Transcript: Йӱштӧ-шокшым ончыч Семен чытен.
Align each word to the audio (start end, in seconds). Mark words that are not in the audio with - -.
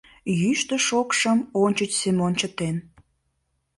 Йӱштӧ-шокшым 0.41 1.39
ончыч 1.63 1.91
Семен 2.01 2.33
чытен. 2.39 2.75